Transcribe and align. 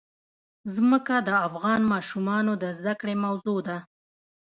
ځمکه 0.75 1.15
د 1.27 1.29
افغان 1.47 1.81
ماشومانو 1.93 2.51
د 2.63 2.65
زده 2.77 2.93
کړې 2.99 3.15
موضوع 3.25 3.59
ده. 3.67 3.77